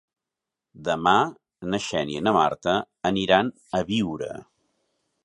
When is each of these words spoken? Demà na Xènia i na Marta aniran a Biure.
Demà 0.87 1.11
na 1.73 1.79
Xènia 1.87 2.21
i 2.23 2.25
na 2.29 2.33
Marta 2.37 2.73
aniran 3.11 3.53
a 3.81 3.83
Biure. 3.91 4.31